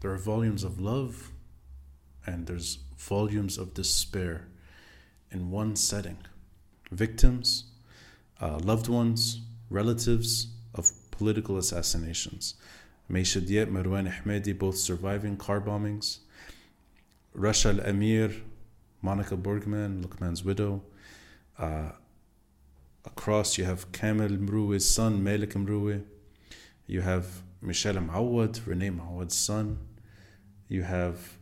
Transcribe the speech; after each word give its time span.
There 0.00 0.10
are 0.10 0.18
volumes 0.18 0.62
of 0.62 0.80
love 0.80 1.32
and 2.26 2.46
there's 2.46 2.78
volumes 2.98 3.56
of 3.58 3.74
despair 3.74 4.48
in 5.30 5.50
one 5.50 5.76
setting. 5.76 6.18
Victims, 6.90 7.64
uh, 8.40 8.58
loved 8.58 8.88
ones, 8.88 9.40
relatives 9.70 10.48
of 10.74 10.90
political 11.10 11.56
assassinations. 11.56 12.54
May 13.08 13.22
Chidiac, 13.22 13.70
Marwan 13.70 14.12
Hamadeh, 14.12 14.58
both 14.58 14.76
surviving 14.76 15.36
car 15.36 15.60
bombings. 15.60 16.18
Rasha 17.36 17.78
Al 17.78 17.88
Amir, 17.88 18.32
Monika 19.04 19.40
Borgmann, 19.40 20.02
Luqman's 20.02 20.44
widow. 20.44 20.82
Uh, 21.58 21.90
across, 23.04 23.58
you 23.58 23.64
have 23.64 23.92
Kamel 23.92 24.30
Mroue's 24.30 24.88
son, 24.88 25.22
Malik 25.22 25.54
Mroue. 25.54 26.02
You 26.86 27.00
have 27.02 27.42
Michel 27.62 27.94
Moawad, 27.94 28.66
Renee 28.66 28.90
Moawad's 28.90 29.36
son. 29.36 29.78
You 30.68 30.82
have 30.82 31.36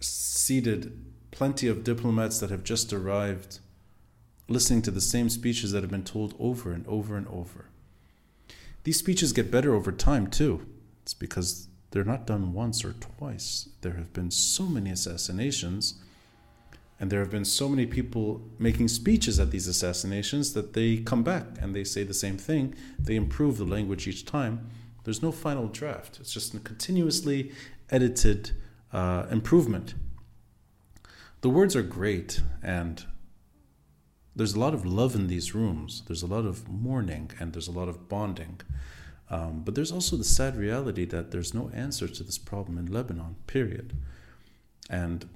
seated 0.00 1.04
plenty 1.30 1.68
of 1.68 1.84
diplomats 1.84 2.38
that 2.40 2.50
have 2.50 2.64
just 2.64 2.92
arrived 2.92 3.60
listening 4.48 4.82
to 4.82 4.90
the 4.90 5.00
same 5.00 5.28
speeches 5.28 5.72
that 5.72 5.82
have 5.82 5.90
been 5.90 6.04
told 6.04 6.34
over 6.38 6.72
and 6.72 6.86
over 6.86 7.16
and 7.16 7.26
over. 7.28 7.66
These 8.84 8.98
speeches 8.98 9.32
get 9.32 9.50
better 9.50 9.74
over 9.74 9.90
time, 9.90 10.28
too. 10.28 10.64
It's 11.02 11.14
because 11.14 11.68
they're 11.90 12.04
not 12.04 12.26
done 12.26 12.52
once 12.52 12.84
or 12.84 12.92
twice. 12.92 13.68
There 13.80 13.94
have 13.94 14.12
been 14.12 14.30
so 14.30 14.66
many 14.66 14.90
assassinations, 14.90 15.94
and 17.00 17.10
there 17.10 17.20
have 17.20 17.30
been 17.30 17.44
so 17.44 17.68
many 17.68 17.86
people 17.86 18.42
making 18.58 18.88
speeches 18.88 19.40
at 19.40 19.50
these 19.50 19.66
assassinations 19.66 20.54
that 20.54 20.72
they 20.74 20.98
come 20.98 21.22
back 21.22 21.44
and 21.60 21.74
they 21.74 21.84
say 21.84 22.04
the 22.04 22.14
same 22.14 22.38
thing. 22.38 22.74
They 22.98 23.16
improve 23.16 23.58
the 23.58 23.64
language 23.64 24.06
each 24.06 24.24
time. 24.24 24.70
There's 25.06 25.22
no 25.22 25.30
final 25.30 25.68
draft, 25.68 26.18
it's 26.20 26.32
just 26.32 26.52
a 26.52 26.58
continuously 26.58 27.52
edited 27.90 28.50
uh, 28.92 29.26
improvement. 29.30 29.94
The 31.42 31.48
words 31.48 31.76
are 31.76 31.82
great, 31.82 32.40
and 32.60 33.04
there's 34.34 34.54
a 34.54 34.58
lot 34.58 34.74
of 34.74 34.84
love 34.84 35.14
in 35.14 35.28
these 35.28 35.54
rooms. 35.54 36.02
There's 36.08 36.24
a 36.24 36.26
lot 36.26 36.44
of 36.44 36.68
mourning 36.68 37.30
and 37.38 37.52
there's 37.52 37.68
a 37.68 37.72
lot 37.72 37.88
of 37.88 38.08
bonding. 38.08 38.60
Um, 39.30 39.62
but 39.64 39.76
there's 39.76 39.92
also 39.92 40.16
the 40.16 40.24
sad 40.24 40.56
reality 40.56 41.04
that 41.06 41.30
there's 41.30 41.54
no 41.54 41.70
answer 41.72 42.08
to 42.08 42.22
this 42.24 42.36
problem 42.36 42.76
in 42.76 42.86
Lebanon, 42.86 43.36
period. 43.46 43.96
And 44.90 45.28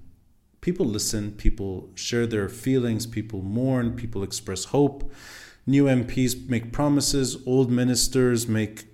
people 0.61 0.85
listen, 0.85 1.31
people 1.33 1.91
share 1.95 2.27
their 2.27 2.49
feelings, 2.49 3.07
people 3.07 3.41
mourn, 3.41 3.95
people 3.95 4.25
express 4.25 4.65
hope. 4.65 5.11
New 5.65 5.85
MPs 5.85 6.49
make 6.49 6.73
promises, 6.73 7.39
old 7.47 7.71
ministers 7.71 8.49
make 8.49 8.90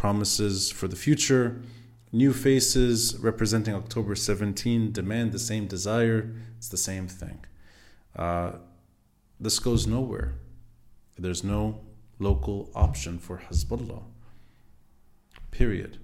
promises 0.00 0.70
for 0.70 0.88
the 0.88 0.96
future. 0.96 1.60
New 2.10 2.32
faces 2.32 3.18
representing 3.18 3.74
October 3.74 4.14
17 4.14 4.92
demand 4.92 5.30
the 5.30 5.38
same 5.38 5.66
desire. 5.66 6.34
It's 6.56 6.70
the 6.70 6.78
same 6.78 7.06
thing. 7.06 7.44
Uh, 8.16 8.52
this 9.38 9.58
goes 9.58 9.86
nowhere. 9.86 10.36
There's 11.18 11.44
no 11.44 11.82
local 12.18 12.70
option 12.74 13.18
for 13.18 13.42
Hezbollah. 13.46 14.04
Period. 15.50 15.98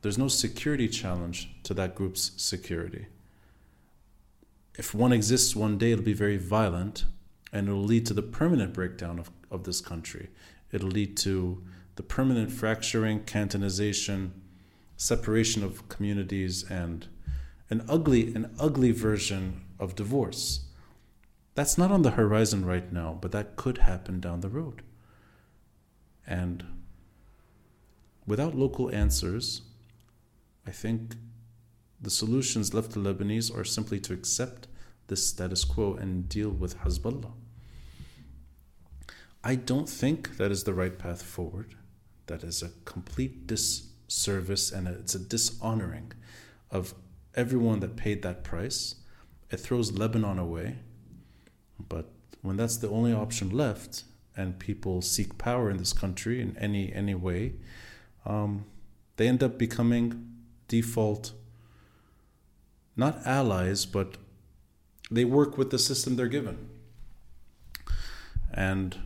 There's 0.00 0.16
no 0.16 0.28
security 0.28 0.88
challenge 0.88 1.50
to 1.64 1.74
that 1.74 1.94
group's 1.94 2.32
security. 2.38 3.08
If 4.78 4.94
one 4.94 5.12
exists 5.12 5.54
one 5.54 5.76
day, 5.76 5.92
it'll 5.92 6.02
be 6.02 6.14
very 6.14 6.38
violent 6.38 7.04
and 7.52 7.68
it'll 7.68 7.84
lead 7.84 8.06
to 8.06 8.14
the 8.14 8.22
permanent 8.22 8.72
breakdown 8.72 9.18
of, 9.18 9.30
of 9.50 9.64
this 9.64 9.82
country. 9.82 10.30
It'll 10.72 10.88
lead 10.88 11.18
to 11.18 11.62
the 11.96 12.02
permanent 12.02 12.50
fracturing, 12.50 13.24
cantonization, 13.24 14.32
separation 14.96 15.62
of 15.64 15.88
communities, 15.88 16.68
and 16.70 17.08
an 17.68 17.84
ugly, 17.88 18.34
an 18.34 18.54
ugly 18.58 18.92
version 18.92 19.62
of 19.78 19.94
divorce. 19.94 20.66
That's 21.54 21.78
not 21.78 21.90
on 21.90 22.02
the 22.02 22.12
horizon 22.12 22.64
right 22.64 22.92
now, 22.92 23.18
but 23.20 23.32
that 23.32 23.56
could 23.56 23.78
happen 23.78 24.20
down 24.20 24.40
the 24.40 24.48
road. 24.48 24.82
And 26.26 26.64
without 28.26 28.54
local 28.54 28.94
answers, 28.94 29.62
I 30.66 30.70
think 30.70 31.16
the 32.00 32.10
solutions 32.10 32.72
left 32.72 32.92
to 32.92 32.98
Lebanese 32.98 33.54
are 33.54 33.64
simply 33.64 34.00
to 34.00 34.12
accept 34.12 34.68
this 35.08 35.26
status 35.26 35.64
quo 35.64 35.94
and 35.94 36.28
deal 36.28 36.50
with 36.50 36.78
Hezbollah. 36.78 37.32
I 39.42 39.54
don't 39.54 39.88
think 39.88 40.36
that 40.36 40.50
is 40.50 40.64
the 40.64 40.74
right 40.74 40.98
path 40.98 41.22
forward. 41.22 41.74
That 42.30 42.42
is 42.44 42.62
a 42.62 42.70
complete 42.84 43.46
disservice 43.46 44.72
and 44.72 44.88
it's 44.88 45.14
a 45.14 45.18
dishonoring 45.18 46.12
of 46.70 46.94
everyone 47.34 47.80
that 47.80 47.96
paid 47.96 48.22
that 48.22 48.44
price. 48.44 48.96
It 49.50 49.58
throws 49.58 49.92
Lebanon 49.92 50.38
away 50.38 50.76
but 51.88 52.10
when 52.42 52.56
that's 52.56 52.76
the 52.76 52.88
only 52.88 53.12
option 53.12 53.50
left, 53.50 54.04
and 54.36 54.58
people 54.58 55.02
seek 55.02 55.38
power 55.38 55.70
in 55.70 55.76
this 55.76 55.92
country 55.92 56.40
in 56.40 56.56
any 56.56 56.92
any 56.92 57.14
way, 57.14 57.54
um, 58.24 58.64
they 59.16 59.28
end 59.28 59.42
up 59.42 59.58
becoming 59.58 60.28
default 60.68 61.32
not 62.96 63.26
allies, 63.26 63.86
but 63.86 64.16
they 65.10 65.24
work 65.24 65.56
with 65.56 65.70
the 65.70 65.78
system 65.78 66.16
they're 66.16 66.28
given. 66.28 66.68
And 68.52 68.96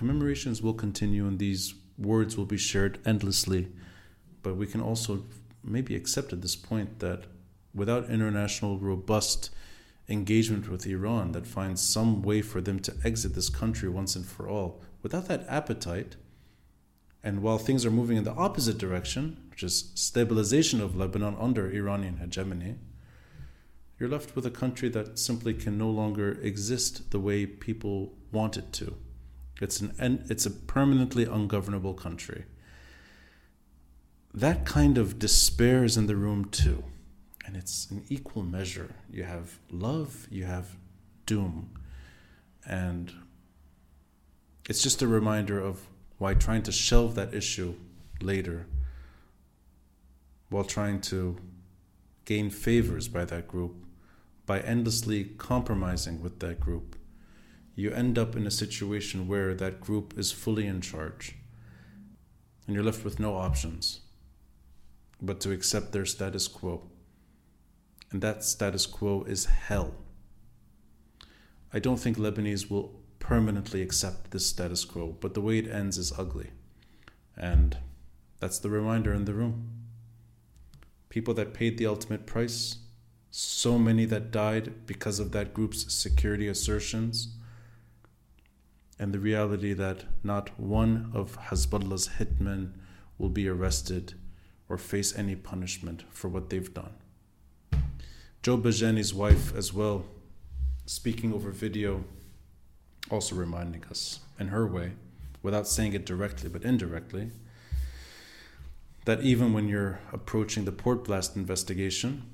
commemorations 0.00 0.62
will 0.62 0.72
continue 0.72 1.26
and 1.26 1.38
these 1.38 1.74
words 1.98 2.34
will 2.34 2.46
be 2.46 2.56
shared 2.56 2.98
endlessly. 3.04 3.68
But 4.42 4.56
we 4.56 4.66
can 4.66 4.80
also 4.80 5.24
maybe 5.62 5.94
accept 5.94 6.32
at 6.32 6.40
this 6.40 6.56
point 6.56 7.00
that 7.00 7.24
without 7.74 8.08
international 8.08 8.78
robust 8.78 9.50
engagement 10.08 10.70
with 10.70 10.86
Iran 10.86 11.32
that 11.32 11.46
finds 11.46 11.82
some 11.82 12.22
way 12.22 12.40
for 12.40 12.62
them 12.62 12.80
to 12.80 12.94
exit 13.04 13.34
this 13.34 13.50
country 13.50 13.90
once 13.90 14.16
and 14.16 14.24
for 14.24 14.48
all. 14.48 14.80
Without 15.02 15.28
that 15.28 15.44
appetite, 15.48 16.16
and 17.22 17.42
while 17.42 17.58
things 17.58 17.84
are 17.84 17.90
moving 17.90 18.16
in 18.16 18.24
the 18.24 18.32
opposite 18.46 18.78
direction, 18.78 19.48
which 19.50 19.62
is 19.62 19.92
stabilization 19.94 20.80
of 20.80 20.96
Lebanon 20.96 21.36
under 21.38 21.70
Iranian 21.70 22.16
hegemony, 22.16 22.76
you're 23.98 24.08
left 24.08 24.34
with 24.34 24.46
a 24.46 24.50
country 24.50 24.88
that 24.88 25.18
simply 25.18 25.52
can 25.52 25.76
no 25.76 25.90
longer 25.90 26.38
exist 26.40 27.10
the 27.10 27.20
way 27.20 27.44
people 27.44 28.14
want 28.32 28.56
it 28.56 28.72
to. 28.72 28.96
It's 29.60 29.80
an 29.80 30.24
it's 30.28 30.46
a 30.46 30.50
permanently 30.50 31.24
ungovernable 31.24 31.94
country. 31.94 32.44
That 34.32 34.64
kind 34.64 34.96
of 34.96 35.18
despair 35.18 35.84
is 35.84 35.96
in 35.96 36.06
the 36.06 36.16
room 36.16 36.46
too 36.46 36.84
and 37.50 37.56
it's 37.56 37.90
an 37.90 38.04
equal 38.08 38.44
measure. 38.44 38.94
You 39.10 39.24
have 39.24 39.58
love, 39.72 40.28
you 40.30 40.44
have 40.44 40.76
doom. 41.26 41.70
And 42.64 43.12
it's 44.68 44.82
just 44.82 45.02
a 45.02 45.08
reminder 45.08 45.58
of 45.58 45.88
why 46.18 46.34
trying 46.34 46.62
to 46.62 46.70
shelve 46.70 47.16
that 47.16 47.34
issue 47.34 47.74
later 48.20 48.66
while 50.48 50.62
trying 50.62 51.00
to 51.00 51.38
gain 52.24 52.50
favors 52.50 53.08
by 53.08 53.24
that 53.24 53.48
group 53.48 53.74
by 54.46 54.60
endlessly 54.60 55.24
compromising 55.24 56.22
with 56.22 56.38
that 56.38 56.60
group 56.60 56.94
you 57.80 57.90
end 57.92 58.18
up 58.18 58.36
in 58.36 58.46
a 58.46 58.50
situation 58.50 59.26
where 59.26 59.54
that 59.54 59.80
group 59.80 60.14
is 60.16 60.30
fully 60.32 60.66
in 60.66 60.80
charge 60.80 61.34
and 62.66 62.74
you're 62.74 62.84
left 62.84 63.04
with 63.04 63.18
no 63.18 63.36
options 63.36 64.00
but 65.20 65.40
to 65.40 65.50
accept 65.50 65.92
their 65.92 66.06
status 66.06 66.46
quo 66.46 66.90
and 68.10 68.22
that 68.22 68.42
status 68.42 68.86
quo 68.86 69.22
is 69.24 69.46
hell. 69.46 69.94
I 71.72 71.78
don't 71.78 72.00
think 72.00 72.16
Lebanese 72.16 72.68
will 72.68 73.00
permanently 73.20 73.82
accept 73.82 74.32
this 74.32 74.46
status 74.46 74.84
quo, 74.84 75.16
but 75.20 75.34
the 75.34 75.40
way 75.40 75.58
it 75.58 75.68
ends 75.68 75.96
is 75.96 76.12
ugly. 76.18 76.50
And 77.36 77.78
that's 78.40 78.58
the 78.58 78.70
reminder 78.70 79.12
in 79.14 79.24
the 79.24 79.34
room. 79.34 79.70
People 81.08 81.34
that 81.34 81.54
paid 81.54 81.78
the 81.78 81.86
ultimate 81.86 82.26
price, 82.26 82.78
so 83.30 83.78
many 83.78 84.04
that 84.06 84.32
died 84.32 84.86
because 84.86 85.20
of 85.20 85.30
that 85.32 85.54
group's 85.54 85.92
security 85.92 86.48
assertions, 86.48 87.36
and 89.00 89.14
the 89.14 89.18
reality 89.18 89.72
that 89.72 90.04
not 90.22 90.50
one 90.60 91.10
of 91.14 91.38
Hezbollah's 91.38 92.10
hitmen 92.18 92.72
will 93.16 93.30
be 93.30 93.48
arrested 93.48 94.12
or 94.68 94.76
face 94.76 95.16
any 95.16 95.34
punishment 95.34 96.04
for 96.10 96.28
what 96.28 96.50
they've 96.50 96.72
done. 96.74 96.92
Joe 98.42 98.58
Bejjani's 98.58 99.14
wife 99.14 99.56
as 99.56 99.72
well, 99.72 100.04
speaking 100.84 101.32
over 101.32 101.50
video, 101.50 102.04
also 103.10 103.34
reminding 103.34 103.84
us 103.90 104.20
in 104.38 104.48
her 104.48 104.66
way, 104.66 104.92
without 105.42 105.66
saying 105.66 105.94
it 105.94 106.04
directly 106.04 106.50
but 106.50 106.62
indirectly, 106.62 107.30
that 109.06 109.22
even 109.22 109.54
when 109.54 109.66
you're 109.66 109.98
approaching 110.12 110.66
the 110.66 110.72
port 110.72 111.04
blast 111.04 111.36
investigation, 111.36 112.24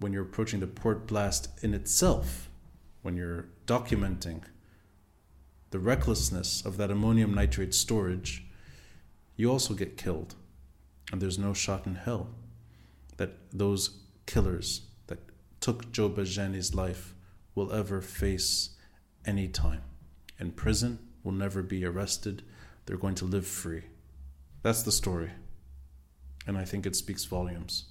when 0.00 0.12
you're 0.12 0.22
approaching 0.22 0.60
the 0.60 0.66
port 0.66 1.06
blast 1.06 1.48
in 1.64 1.72
itself, 1.72 2.50
when 3.00 3.16
you're 3.16 3.48
documenting 3.66 4.42
the 5.70 5.78
recklessness 5.78 6.64
of 6.64 6.76
that 6.78 6.90
ammonium 6.90 7.34
nitrate 7.34 7.74
storage, 7.74 8.44
you 9.36 9.50
also 9.50 9.74
get 9.74 9.96
killed. 9.96 10.34
And 11.12 11.20
there's 11.20 11.38
no 11.38 11.54
shot 11.54 11.86
in 11.86 11.94
hell 11.94 12.28
that 13.16 13.36
those 13.52 13.98
killers 14.26 14.82
that 15.06 15.18
took 15.60 15.90
Joe 15.92 16.10
Bejjani's 16.10 16.74
life 16.74 17.14
will 17.54 17.72
ever 17.72 18.00
face 18.00 18.70
any 19.26 19.48
time. 19.48 19.82
In 20.38 20.52
prison, 20.52 20.98
will 21.24 21.32
never 21.32 21.62
be 21.62 21.84
arrested. 21.84 22.42
They're 22.86 22.96
going 22.96 23.16
to 23.16 23.24
live 23.24 23.46
free. 23.46 23.84
That's 24.62 24.82
the 24.82 24.92
story. 24.92 25.30
And 26.46 26.56
I 26.56 26.64
think 26.64 26.86
it 26.86 26.96
speaks 26.96 27.24
volumes. 27.24 27.84